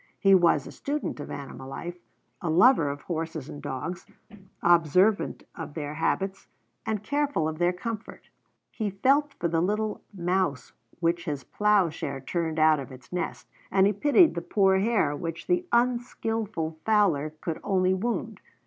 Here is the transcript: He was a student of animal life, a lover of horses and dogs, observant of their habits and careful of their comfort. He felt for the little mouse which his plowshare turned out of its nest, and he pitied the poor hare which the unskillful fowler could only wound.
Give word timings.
He 0.19 0.33
was 0.33 0.65
a 0.65 0.71
student 0.71 1.19
of 1.19 1.29
animal 1.29 1.69
life, 1.69 1.99
a 2.41 2.49
lover 2.49 2.89
of 2.89 3.01
horses 3.01 3.47
and 3.49 3.61
dogs, 3.61 4.07
observant 4.63 5.43
of 5.53 5.75
their 5.75 5.93
habits 5.93 6.47
and 6.87 7.03
careful 7.03 7.47
of 7.47 7.59
their 7.59 7.71
comfort. 7.71 8.27
He 8.71 8.89
felt 8.89 9.35
for 9.35 9.47
the 9.47 9.61
little 9.61 10.01
mouse 10.11 10.73
which 11.01 11.25
his 11.25 11.43
plowshare 11.43 12.19
turned 12.19 12.57
out 12.57 12.79
of 12.79 12.91
its 12.91 13.13
nest, 13.13 13.47
and 13.69 13.85
he 13.85 13.93
pitied 13.93 14.33
the 14.33 14.41
poor 14.41 14.79
hare 14.79 15.15
which 15.15 15.45
the 15.45 15.67
unskillful 15.71 16.79
fowler 16.83 17.35
could 17.39 17.59
only 17.63 17.93
wound. 17.93 18.41